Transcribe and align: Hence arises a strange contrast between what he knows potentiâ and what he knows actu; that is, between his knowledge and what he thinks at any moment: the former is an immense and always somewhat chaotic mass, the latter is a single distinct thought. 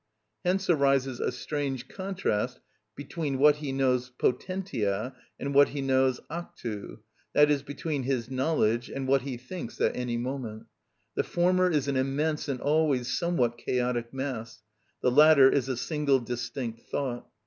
Hence 0.43 0.67
arises 0.67 1.19
a 1.19 1.31
strange 1.31 1.87
contrast 1.87 2.59
between 2.95 3.37
what 3.37 3.57
he 3.57 3.71
knows 3.71 4.11
potentiâ 4.17 5.13
and 5.39 5.53
what 5.53 5.69
he 5.69 5.81
knows 5.83 6.19
actu; 6.27 6.97
that 7.33 7.51
is, 7.51 7.61
between 7.61 8.01
his 8.01 8.27
knowledge 8.27 8.89
and 8.89 9.07
what 9.07 9.21
he 9.21 9.37
thinks 9.37 9.79
at 9.79 9.95
any 9.95 10.17
moment: 10.17 10.65
the 11.13 11.23
former 11.23 11.69
is 11.69 11.87
an 11.87 11.97
immense 11.97 12.49
and 12.49 12.59
always 12.59 13.15
somewhat 13.15 13.59
chaotic 13.59 14.11
mass, 14.11 14.63
the 15.03 15.11
latter 15.11 15.47
is 15.51 15.69
a 15.69 15.77
single 15.77 16.19
distinct 16.19 16.81
thought. 16.89 17.27